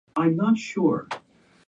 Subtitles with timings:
[0.15, 0.81] 岩手県紫波
[1.11, 1.19] 町